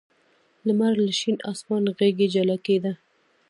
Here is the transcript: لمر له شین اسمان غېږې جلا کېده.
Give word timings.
لمر 0.65 0.93
له 1.05 1.13
شین 1.19 1.37
اسمان 1.51 1.83
غېږې 1.97 2.27
جلا 2.33 2.57
کېده. 2.65 2.93